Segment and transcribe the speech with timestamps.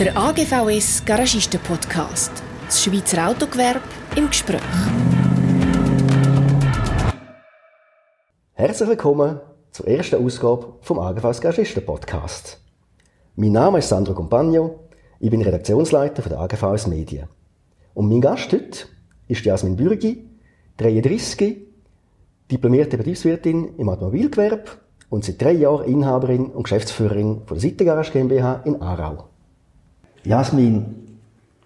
[0.00, 2.32] Der AGVS Garagisten Podcast.
[2.64, 3.82] Das Schweizer Autogewerbe
[4.16, 4.62] im Gespräch.
[8.54, 9.40] Herzlich willkommen
[9.70, 12.62] zur ersten Ausgabe vom AGVS Garagisten Podcast.
[13.36, 17.28] Mein Name ist Sandro Compagno, ich bin Redaktionsleiter der AGVS Medien.
[17.92, 18.86] Und mein Gast heute
[19.28, 20.30] ist Jasmin Bürgi,
[20.78, 21.58] 33,
[22.50, 24.64] diplomierte Betriebswirtin im Automobilgewerbe
[25.10, 29.29] und seit drei Jahren Inhaberin und Geschäftsführerin von der Seitengarage GmbH in Aarau.
[30.24, 31.18] Jasmin,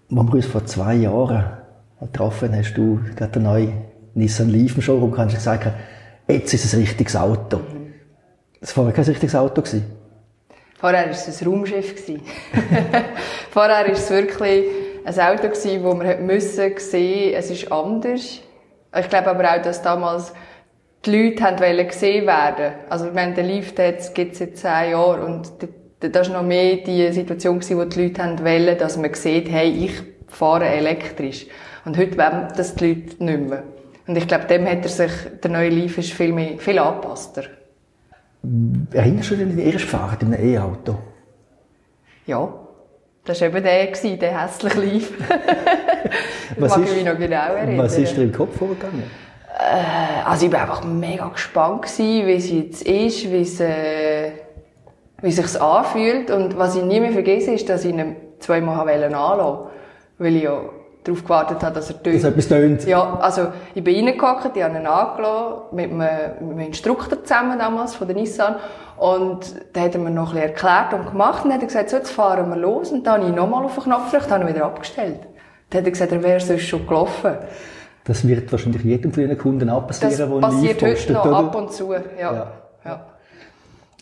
[0.09, 1.45] als wir uns vor zwei Jahren
[1.99, 3.73] getroffen hast du gerade den neuen
[4.13, 5.67] Nissan Leaf im Showroom kannst du gesagt,
[6.27, 7.59] jetzt ist es ein richtiges Auto.
[8.61, 9.61] Das war kein richtiges Auto.
[10.77, 11.95] Vorher war es ein Raumschiff.
[13.51, 14.65] Vorher war es wirklich
[15.03, 18.39] ein Auto, das wir müssen sehen, es ist anders.
[18.97, 20.31] Ich glaube aber auch, dass damals
[21.05, 22.73] die Leute haben gesehen werden.
[22.89, 23.75] Also, ich meine, den Lift
[24.13, 25.51] gibt es seit zehn Jahren und
[26.11, 29.69] das war noch mehr die Situation, wo die Leute haben wollen, dass man sieht, hey,
[29.69, 31.47] ich fahre elektrisch.
[31.85, 33.63] Und heute wollen das die Leute nicht mehr.
[34.07, 35.11] Und ich glaube, dem hat er sich,
[35.43, 37.43] der neue Leaf ist viel mehr, viel angepasster.
[38.91, 40.97] Erinnerst du dich an die erste Fahrt in einem E-Auto?
[42.27, 42.53] Ja.
[43.23, 45.13] Das war eben der, der hässliche Leaf.
[46.57, 47.79] was mag ist, ich mich noch genau erinnern.
[47.79, 49.03] Was ist dir im Kopf vorgegangen?
[49.57, 54.14] Äh, also ich war einfach mega gespannt gewesen, wie es jetzt ist, wie es, äh,
[55.25, 56.29] wie es sich anfühlt.
[56.29, 59.69] Und was ich nie mehr vergesse, ist, dass ich ihn zweimal anlassen wollte.
[60.19, 60.61] Weil ich ja
[61.03, 62.15] darauf gewartet habe, dass er tönt.
[62.15, 62.85] Dass etwas tönt?
[62.85, 67.57] Ja, also ich bin reingehockt, ich habe ihn angelassen, mit einem, mit einem Instruktor zusammen
[67.57, 68.57] damals, von der Nissan.
[68.97, 71.67] Und dann hat er mir noch ein bisschen erklärt und gemacht und dann hat er
[71.67, 72.91] gesagt, so, jetzt fahren wir los.
[72.91, 75.19] Und dann habe ich nochmal auf den Knopf gedrückt, habe ihn wieder abgestellt.
[75.71, 77.33] Dann hat er gesagt, er wäre sonst schon gelaufen.
[78.05, 81.37] Das wird wahrscheinlich jedem von Ihren Kunden auch passieren, das passiert heute noch oder?
[81.37, 82.01] ab und zu, ja.
[82.19, 82.51] ja.
[82.85, 83.05] ja.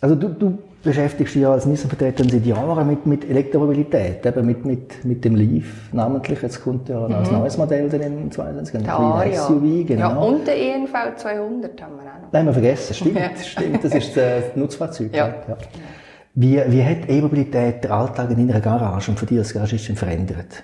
[0.02, 4.66] Also du, du beschäftigst dich ja als Nissan-Vertreter seit Jahren mit, mit Elektromobilität, eben mit,
[4.66, 6.42] mit, mit dem Leaf namentlich.
[6.42, 7.16] Jetzt kommt ja mhm.
[7.16, 8.84] ein neues Modell dann im 22.
[8.84, 9.48] Der Aria.
[9.48, 10.10] SUV, genau.
[10.10, 12.32] Ja, und der ENV 200 haben wir auch noch.
[12.32, 13.30] Nein, wir vergessen, stimmt, ja.
[13.42, 13.84] stimmt.
[13.84, 15.16] Das ist das Nutzfahrzeug.
[15.16, 15.28] Ja.
[15.48, 15.58] ja.
[16.36, 20.64] Wie, wie hat E-Mobilität den Alltag in einer Garage und für dich als Garagistin verändert?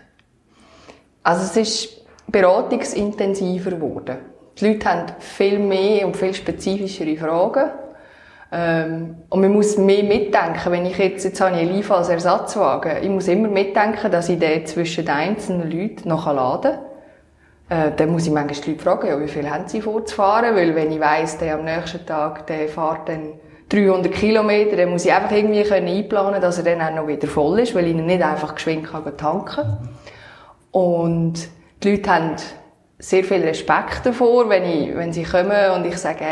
[1.24, 4.18] Also es ist beratungsintensiver geworden.
[4.58, 7.69] Die Leute haben viel mehr und viel spezifischere Fragen.
[8.52, 10.72] Ähm, und man muss mehr mitdenken.
[10.72, 14.30] Wenn ich jetzt, jetzt habe ich einen Liefer als Ersatzwagen, ich muss immer mitdenken, dass
[14.30, 16.78] ich den zwischen den einzelnen Leuten noch laden
[17.70, 17.90] kann.
[17.90, 20.56] Äh, dann muss ich manchmal die Leute fragen, ja, wie viel haben sie vorzufahren?
[20.56, 23.34] Weil wenn ich weiss, der am nächsten Tag, der fährt dann
[23.70, 27.28] 300 Kilometer, dann muss ich einfach irgendwie können einplanen, dass er dann auch noch wieder
[27.28, 29.90] voll ist, weil ich ihn nicht einfach geschwind kann tanken.
[30.72, 31.48] Und
[31.84, 32.36] die Leute haben
[32.98, 36.26] sehr viel Respekt davor, wenn, ich, wenn sie kommen und ich sage,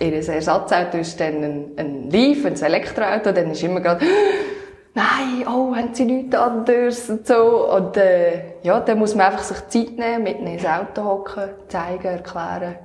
[0.00, 4.04] ihr Ersatzauto ist dann ein, ein Leaf, ein Elektroauto, dann ist immer gerade,
[4.94, 7.70] nein, oh, haben sie nichts anderes und so.
[7.70, 12.06] Und äh, ja, dann muss man einfach sich Zeit nehmen, mitten ins Auto hocken, zeigen,
[12.06, 12.76] erklären.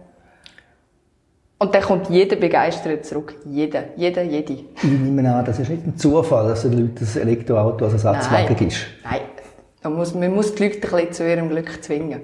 [1.57, 3.35] Und dann kommt jeder begeistert zurück.
[3.45, 4.53] Jeder, jeder, jede.
[4.53, 8.67] Ich nehme an, das ist nicht ein Zufall, dass den Leuten das Elektroauto als Ersatzwagen
[8.67, 8.85] ist.
[9.05, 9.21] Nein,
[9.81, 12.21] man muss, man muss die Leute ein bisschen zu ihrem Glück zwingen.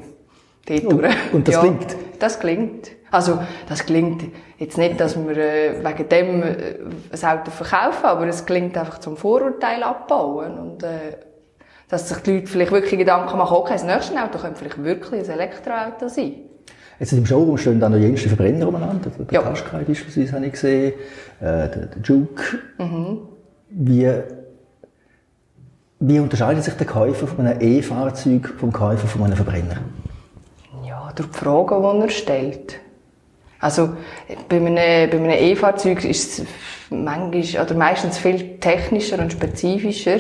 [0.70, 1.96] Und, und das ja, klingt?
[2.20, 2.92] Das klingt.
[3.10, 4.24] Also, das klingt
[4.58, 6.76] jetzt nicht, dass wir äh, wegen dem äh,
[7.12, 11.18] ein Auto verkaufen, aber es klingt einfach zum Vorurteil abbauen und äh,
[11.90, 15.26] dass sich die Leute vielleicht wirklich Gedanken machen, okay, das nächste Auto könnte vielleicht wirklich
[15.26, 16.34] ein Elektroauto sein.
[17.00, 19.10] Jetzt im Showroom stehen dann noch jenste Verbrenner umeinander.
[19.10, 19.42] Der ja.
[19.42, 20.94] Qashqai beispielsweise habe ich gesehen,
[21.40, 22.60] äh, der, der Juke.
[22.78, 23.20] Mhm.
[23.72, 24.10] Wie
[26.04, 29.78] wie unterscheidet sich der Käufer von einem E-Fahrzeug vom Käufer von einem Verbrenner?
[31.16, 32.80] Durch die Fragen, die er stellt.
[33.60, 33.90] Also,
[34.50, 36.46] bei einem, bei einem E-Fahrzeug ist es
[36.90, 40.20] manchmal, oder meistens viel technischer und spezifischer.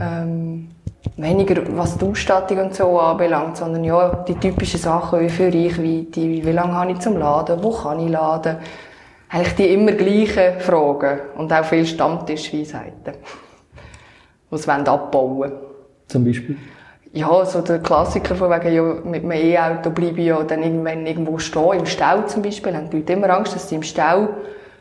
[0.00, 0.68] Ähm,
[1.16, 6.20] weniger was die Ausstattung und so anbelangt, sondern ja, die typischen Sachen, wie viel Reichweite,
[6.20, 8.56] wie lange habe ich zum Laden, wo kann ich laden.
[9.28, 13.14] Eigentlich die immer gleichen Fragen und auch viel Stammtischweisheiten
[14.52, 15.52] die sie abbauen wollen.
[16.06, 16.56] Zum Beispiel?
[17.14, 21.06] Ja, so der Klassiker von wegen, ja, mit einem E-Auto bleibe ich ja dann irgendwann
[21.06, 24.28] irgendwo stehen, im Stau zum Beispiel, haben die Leute immer Angst, dass sie im Stau,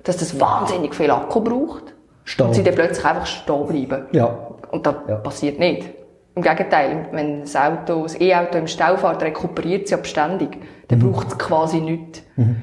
[0.04, 1.94] dass das wahnsinnig viel Akku braucht.
[2.24, 2.45] Stau.
[2.45, 4.06] Und sie dann plötzlich einfach stehen bleiben.
[4.13, 4.38] Ja.
[4.72, 5.16] Und das ja.
[5.18, 5.89] passiert nicht.
[6.33, 10.57] Im Gegenteil, wenn das Auto, das E-Auto im Stau fährt, rekuperiert sie abständig.
[10.88, 11.12] Dann mhm.
[11.12, 12.24] braucht es quasi nichts.
[12.38, 12.62] Mhm.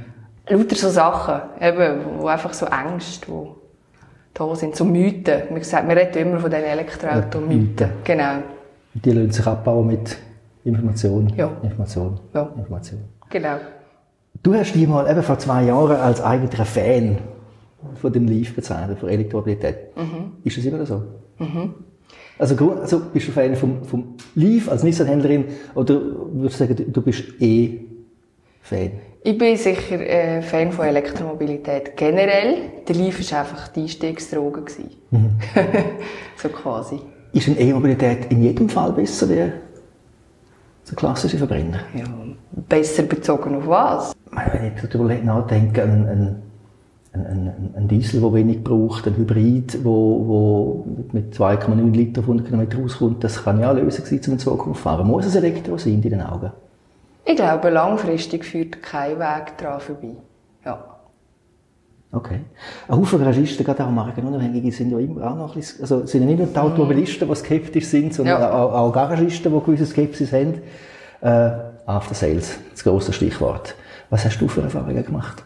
[0.49, 3.56] Lauter so Sachen, eben, wo einfach so Ängste, wo
[4.32, 5.43] da sind, so Mythen.
[5.50, 7.87] Man, sagt, man redet immer von diesen Elektroautomythen.
[7.87, 8.43] Ja, genau.
[9.05, 10.17] Die lassen sich abbauen mit
[10.65, 11.33] Information.
[11.37, 11.50] Ja.
[11.62, 12.21] Information.
[12.35, 12.53] Ja.
[12.56, 13.00] Information.
[13.31, 13.56] Genau.
[14.43, 17.19] Du hast dich mal eben vor zwei Jahren als eigentlicher Fan
[17.95, 19.97] von dem Leaf bezeichnet, von Elektromobilität.
[19.97, 20.33] Mhm.
[20.45, 21.03] Ist das immer so?
[21.39, 21.75] Mhm.
[22.39, 26.01] Also, also bist du Fan vom, vom Leaf als Nissan-Händlerin oder
[26.33, 27.81] würdest du sagen, du bist eh
[28.62, 28.93] Fan?
[29.25, 32.56] Ich bin sicher äh, Fan von Elektromobilität generell.
[32.87, 34.62] Der Leaf war einfach die Einstiegsdroge.
[35.11, 35.31] Mhm.
[36.37, 37.01] so quasi.
[37.33, 39.53] Ist eine E-Mobilität in jedem Fall besser wie
[40.85, 41.81] so klassische Verbrenner?
[41.95, 42.05] Ja,
[42.69, 44.17] besser bezogen auf was?
[44.31, 46.43] Wenn ich darüber nachdenke, ein, ein,
[47.13, 52.49] ein, ein, Diesel, der wenig braucht, ein Hybrid, wo, wo mit 2,9 Liter auf 100
[52.49, 55.07] km rauskommt, das kann ja eine Lösung sein, um in Zukunft zu fahren.
[55.07, 56.51] Muss es Elektro sein in deinen Augen?
[57.25, 60.17] Ich glaube, langfristig führt kein Weg daran vorbei.
[60.65, 60.98] Ja.
[62.10, 62.40] Okay.
[62.88, 66.22] Ein Haufen Garagisten, gerade auch Markenunabhängige, sind ja immer auch noch ein bisschen, also sind
[66.22, 68.50] ja nicht nur die Automobilisten, die skeptisch sind, sondern ja.
[68.50, 70.62] auch, auch Garagisten, die gewisse Skepsis haben.
[71.20, 71.50] Äh,
[71.84, 73.75] After Sales, das grosse Stichwort.
[74.10, 75.43] Was hast du für Erfahrungen gemacht?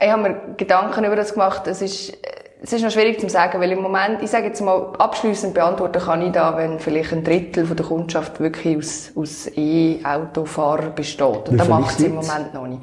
[0.00, 1.66] Ich habe mir Gedanken über das gemacht.
[1.66, 2.16] Es ist,
[2.62, 6.00] es ist noch schwierig zu sagen, weil im Moment, ich sage jetzt mal, abschließend beantworten
[6.00, 11.48] kann ich da, wenn vielleicht ein Drittel von der Kundschaft wirklich aus, aus E-Autofahrer besteht.
[11.48, 12.82] Und da macht es im Moment noch nicht.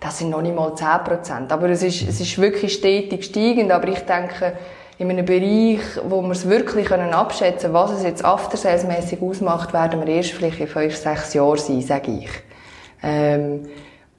[0.00, 1.52] Das sind noch nicht mal 10 Prozent.
[1.52, 3.70] Aber es ist, es ist wirklich stetig steigend.
[3.72, 4.52] Aber ich denke,
[4.98, 8.86] in einem Bereich, wo wir es wirklich können abschätzen können, was es jetzt aftersales
[9.20, 12.30] ausmacht, werden wir erst vielleicht in fünf, sechs Jahren sein, sage ich.
[13.02, 13.68] Ähm,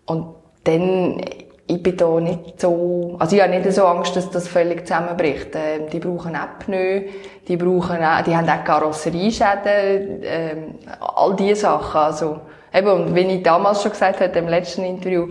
[0.05, 1.21] und dann,
[1.65, 5.49] ich bin da nicht so, also ich habe nicht so Angst, dass das völlig zusammenbricht.
[5.55, 7.05] Ähm, die brauchen Apnoe,
[7.47, 11.99] die brauchen auch, die haben auch Karosserieschäden, ähm, all diese Sachen.
[11.99, 12.39] Also,
[12.71, 15.27] eben, und wie ich damals schon gesagt habe, im letzten Interview,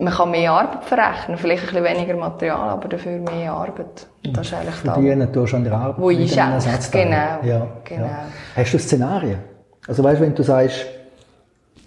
[0.00, 4.06] man kann mehr Arbeit verrechnen, vielleicht ein bisschen weniger Material, aber dafür mehr Arbeit.
[4.32, 4.94] Das ist eigentlich da.
[4.94, 6.00] Verdienen tust an der Arbeit.
[6.00, 7.38] Wo einschätzt, genau.
[7.42, 8.04] Ja, genau.
[8.04, 8.24] Ja.
[8.56, 9.38] Hast du Szenarien?
[9.86, 10.86] Also weißt, wenn du sagst,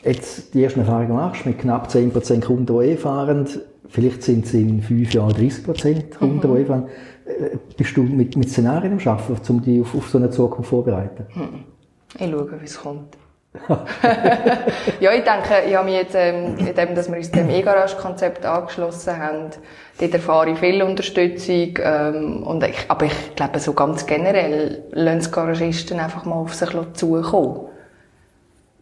[0.03, 3.47] jetzt die ersten Erfahrungen machst, mit knapp 10% Kunden, die eh fahren,
[3.89, 6.55] vielleicht sind es in fünf Jahren 30% Kunden, mhm.
[6.55, 6.87] die eh fahren,
[7.25, 10.69] äh, bist du mit, mit Szenarien am Arbeiten, um dich auf, auf so eine Zukunft
[10.69, 11.25] vorzubereiten?
[11.33, 11.63] Mhm.
[12.19, 13.17] Ich schaue, wie es kommt.
[14.99, 19.17] Ja, ich denke, ich habe mich jetzt, ähm, indem, dass wir uns dem E-Garage-Konzept angeschlossen
[19.17, 19.51] haben,
[19.99, 25.31] dort erfahre ich viel Unterstützung, ähm, und ich, aber ich glaube, so ganz generell lassen
[25.31, 27.69] Garagisten einfach mal auf sich zukommen.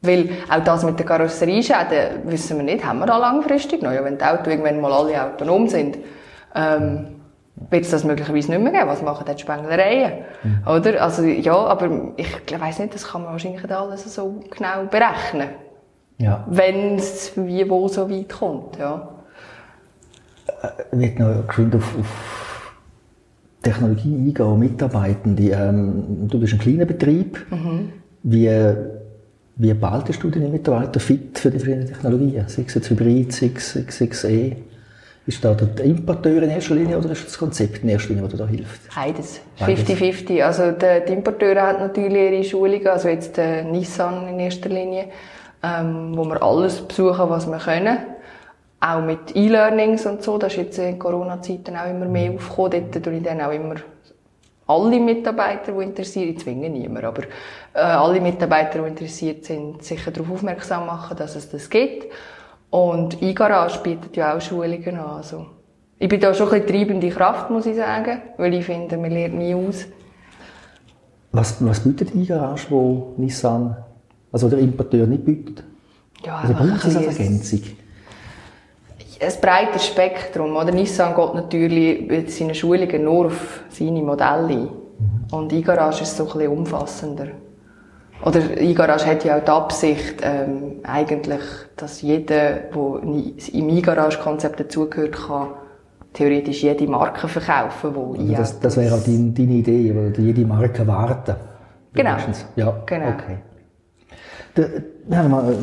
[0.04, 3.92] Weil auch das mit der Karosserieschäden wissen wir nicht, haben wir da langfristig noch.
[3.92, 5.98] Ja, wenn die Autos irgendwann mal alle autonom sind,
[6.56, 7.21] ähm,
[7.70, 8.88] wird es das möglicherweise nicht mehr geben.
[8.88, 10.24] Was machen dann die Spenglereien?
[10.44, 10.68] Mhm.
[10.68, 11.02] Oder?
[11.02, 12.28] Also, ja, aber ich
[12.60, 15.50] weiss nicht, das kann man wahrscheinlich nicht alles so genau berechnen.
[16.18, 16.46] Ja.
[16.50, 19.10] Wenn es wie wo so weit kommt, ja.
[20.62, 22.74] Äh, wird noch geschwind auf, auf
[23.64, 25.50] Technologie eingehen, Mitarbeitende.
[25.52, 27.46] Ähm, du bist ein kleiner Betrieb.
[27.50, 27.94] Mhm.
[28.24, 28.50] Wie
[29.62, 32.46] wie behaltest du deine Mitarbeiter fit für die verschiedenen Technologien?
[32.48, 34.56] Sei es jetzt Hybrid, sei es, sei es E?
[35.28, 38.40] Ist da der Importeur in erster Linie oder ist das Konzept in erster Linie, das
[38.40, 38.96] da hilft?
[38.96, 39.40] Beides.
[39.60, 40.42] 50-50.
[40.42, 45.10] Also der, die Importeure hat natürlich ihre Schulungen, also jetzt der Nissan in erster Linie,
[45.62, 47.98] ähm, wo wir alles besuchen, was wir können.
[48.80, 52.86] Auch mit E-Learnings und so, das ist jetzt in Corona-Zeiten auch immer mehr aufgekommen.
[52.92, 53.76] Dort tue ich dann auch immer
[54.66, 57.24] alle Mitarbeiter, die interessiert sind, ich zwinge niemanden, aber
[57.74, 62.12] äh, alle Mitarbeiter, die interessiert sind, sicher darauf aufmerksam machen, dass es das gibt.
[62.72, 65.18] Und iGarage bietet ja auch Schulungen an.
[65.18, 65.46] Also,
[66.00, 69.12] ich bin da schon ein bisschen treibende Kraft, muss ich sagen, weil ich finde, man
[69.12, 69.86] lernt nie aus.
[71.32, 73.76] Was, was bietet iGarage, wo Nissan,
[74.32, 75.64] also der Importeur nicht bietet?
[76.26, 77.62] Ja, also braucht es als Ergänzung?
[79.22, 80.56] ein breites Spektrum.
[80.56, 84.70] Oder Nissan geht natürlich mit seinen Schulungen nur auf seine Modelle ein.
[85.32, 87.28] Und iGarage ist so ein bisschen umfassender.
[88.24, 91.42] Oder iGarage hat ja auch die Absicht, ähm, eigentlich,
[91.76, 95.48] dass jeder, der im iGarage-Konzept dazugehört, kann
[96.14, 100.46] theoretisch jede Marke verkaufen, die also das, das wäre auch deine, deine Idee, oder jede
[100.46, 101.36] Marke warten.
[101.94, 102.16] Genau.
[102.56, 103.08] Ja, genau.
[103.10, 103.38] Okay.
[104.54, 104.64] Da,
[105.08, 105.56] wir mal,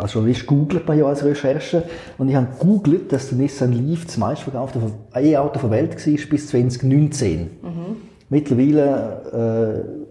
[0.00, 1.82] als Journalist googelt man ja als Recherche.
[2.18, 4.80] Und ich habe googelt, dass der Nissan Leaf das meistverkaufte
[5.14, 7.40] E-Auto der Welt war bis 2019.
[7.40, 7.96] Mhm.
[8.30, 10.09] Mittlerweile, äh,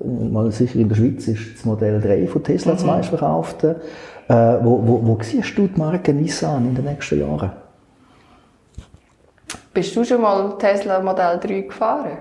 [0.00, 2.76] mal sicher in der Schweiz, ist das Modell 3 von Tesla mhm.
[2.76, 3.80] das meistverkaufte.
[4.28, 7.52] Äh, wo, wo, wo siehst du die Marke Nissan in den nächsten Jahren?
[9.72, 12.18] Bist du schon mal Tesla Modell 3 gefahren?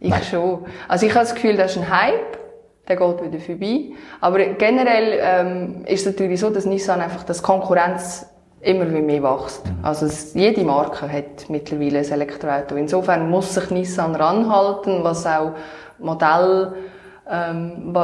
[0.00, 0.22] Ich Nein.
[0.22, 0.60] schon.
[0.88, 2.44] Also ich habe das Gefühl, das ist ein Hype
[2.88, 3.92] der geht wieder vorbei.
[4.20, 8.26] Aber generell ähm, ist es natürlich so, dass Nissan einfach das Konkurrenz
[8.60, 9.64] immer mehr wächst.
[9.66, 9.78] Mhm.
[9.82, 12.76] Also es, jede Marke hat mittlerweile ein Elektroauto.
[12.76, 15.52] Insofern muss sich Nissan ranhalten, was auch
[15.98, 16.93] Modellvariationen,
[17.30, 17.96] ähm,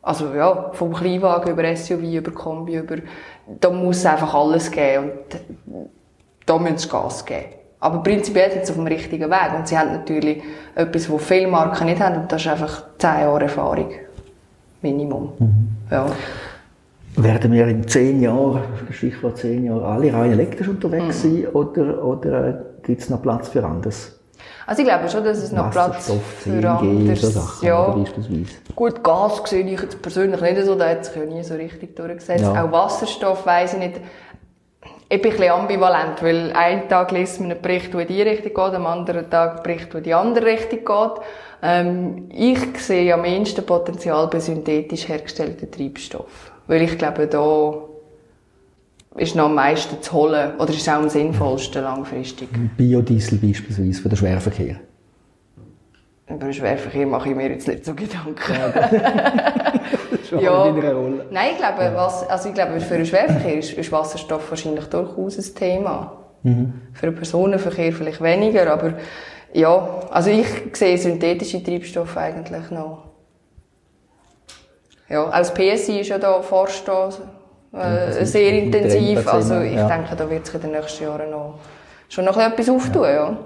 [0.00, 2.96] also ja, vom Kleinwagen über SUV, über Kombi, über,
[3.60, 5.90] da muss einfach alles geben und
[6.46, 7.58] da müssen sie Gas geben.
[7.80, 9.54] Aber prinzipiell sind sie auf dem richtigen Weg.
[9.56, 10.42] Und sie haben natürlich
[10.74, 13.90] etwas, wo viele Marken nicht haben, und das ist einfach 10 Jahre Erfahrung.
[14.82, 15.32] Minimum.
[15.38, 15.68] Mhm.
[15.90, 16.06] Ja.
[17.16, 21.42] Werden wir in 10 Jahren, Stichwort 10 Jahre, alle rein elektrisch unterwegs mhm.
[21.42, 24.17] sein oder, oder äh, gibt es noch Platz für anderes?
[24.68, 27.88] Also ich glaube schon, dass es noch Platz für anderes so Sachen, ja.
[27.88, 28.44] beispielsweise.
[28.76, 31.96] Gut, Gas sehe ich jetzt persönlich nicht so, da hat sich ja nie so richtig
[31.96, 32.42] durchgesetzt.
[32.42, 32.64] Ja.
[32.64, 34.00] Auch Wasserstoff weiss ich nicht.
[35.08, 38.20] Ich bin ein bisschen ambivalent, weil einen Tag liest man einen Bericht, der in die
[38.20, 41.24] Richtung geht, am anderen Tag einen Bericht, der in die andere Richtung geht.
[41.62, 46.52] Ähm, ich sehe am meisten Potenzial bei synthetisch hergestellten Treibstoff.
[46.66, 47.87] Weil ich glaube, da
[49.18, 52.48] ist noch am meisten zu holen oder ist auch am sinnvollsten langfristig.
[52.76, 54.76] Biodiesel beispielsweise für den Schwerverkehr.
[56.28, 58.36] Über den Schwerverkehr mache ich mir jetzt nicht so Gedanken.
[60.30, 60.72] Ja, ja.
[61.30, 65.38] Nein, ich glaube, was, also ich glaube, für den Schwerverkehr ist, ist Wasserstoff wahrscheinlich durchaus
[65.38, 66.12] ein Thema.
[66.42, 66.72] Mhm.
[66.92, 68.94] Für den Personenverkehr vielleicht weniger, aber
[69.52, 73.08] ja, also ich sehe synthetische Treibstoffe eigentlich noch.
[75.08, 76.42] Ja, auch das PSI ist ja da
[76.84, 77.10] da
[77.72, 79.26] äh, sehr intensiv.
[79.26, 79.88] Also ich ja.
[79.88, 81.58] denke, da wird sich in den nächsten Jahren noch
[82.08, 83.02] schon noch etwas auftun.
[83.02, 83.10] Ja.
[83.10, 83.38] ja.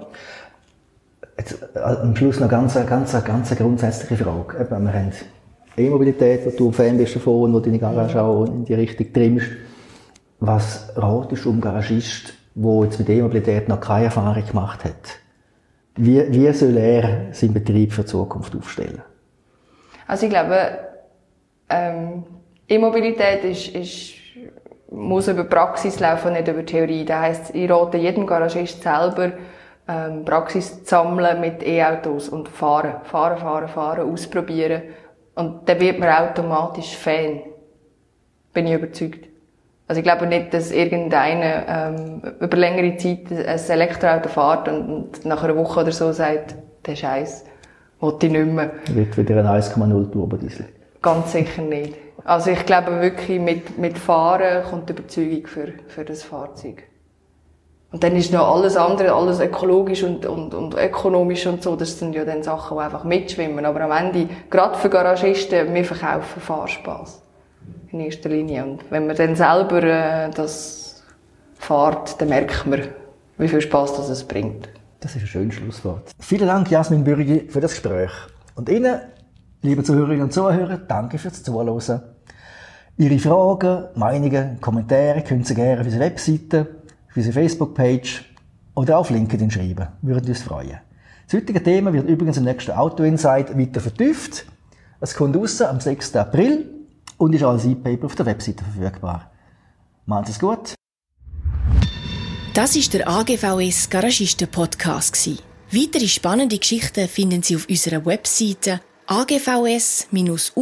[1.37, 4.61] Jetzt, äh, am Schluss noch ganz, ganz, ganz grundsätzliche Frage.
[4.61, 5.11] Eben, wir haben
[5.75, 9.47] E-Mobilität, wo du Fan bist davon, wo deine Garage auch in die Richtung trimmst.
[10.39, 15.19] Was ratest du um Garagist, der jetzt mit E-Mobilität noch keine Erfahrung gemacht hat?
[15.95, 19.01] Wie, wie soll er seinen Betrieb für die Zukunft aufstellen?
[20.07, 20.77] Also ich glaube,
[21.69, 22.23] ähm,
[22.73, 24.13] E-Mobilität ist, ist,
[24.89, 27.05] muss über Praxis laufen, nicht über Theorie.
[27.05, 29.33] Das heisst, ich rate jedem Garagist selber,
[29.87, 34.83] ähm, Praxis zu sammeln mit E-Autos und fahren, fahren, fahren, fahren, ausprobieren.
[35.35, 37.41] Und dann wird man automatisch Fan.
[38.53, 39.27] Bin ich überzeugt.
[39.87, 45.25] Also ich glaube nicht, dass irgendeiner ähm, über längere Zeit ein Elektroauto fährt und, und
[45.25, 47.45] nach einer Woche oder so sagt, der Scheiß,
[47.99, 48.71] wollte ich nicht mehr.
[48.87, 50.67] Wird wieder ein 1,0 Turbodiesel.
[51.03, 51.95] Ganz sicher nicht.
[52.23, 56.83] Also ich glaube wirklich, mit, mit Fahren kommt die Überzeugung für, für das Fahrzeug.
[57.91, 61.99] Und dann ist noch alles andere, alles ökologisch und, und, und ökonomisch und so, das
[61.99, 63.65] sind ja dann Sachen, die einfach mitschwimmen.
[63.65, 67.21] Aber am Ende, gerade für Garagisten, wir verkaufen Fahrspaß.
[67.91, 68.63] In erster Linie.
[68.63, 71.03] Und wenn man dann selber äh, das
[71.55, 72.81] fährt, dann merkt man,
[73.37, 74.69] wie viel Spaß das es bringt.
[75.01, 76.11] Das ist ein schönes Schlusswort.
[76.17, 78.11] Vielen Dank, Jasmin Bürgi, für das Gespräch.
[78.55, 79.01] Und Ihnen
[79.65, 82.01] Liebe Zuhörerinnen und Zuhörer, danke fürs Zuhören.
[82.97, 86.67] Ihre Fragen, Meinungen, Kommentare können Sie gerne auf unsere Webseite,
[87.09, 88.25] auf unsere Facebook-Page
[88.75, 89.87] oder auf LinkedIn schreiben.
[90.01, 90.81] Würden uns freuen.
[91.25, 94.45] Das heutige Thema wird übrigens im nächsten Auto Insight weiter vertieft.
[94.99, 96.13] Es kommt raus am 6.
[96.17, 96.69] April
[97.15, 99.31] und ist als E-Paper auf der Webseite verfügbar.
[100.05, 100.75] Machen Sie es gut.
[102.53, 105.29] Das ist der AGVS Garagisten Podcast.
[105.71, 110.53] Weitere spannende Geschichten finden Sie auf unserer Webseite agvs-upsa.ch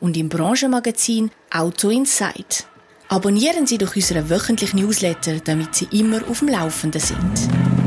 [0.00, 2.66] und im Branchenmagazin Auto Insight.
[3.08, 7.81] Abonnieren Sie doch unseren wöchentlichen Newsletter, damit Sie immer auf dem Laufenden sind.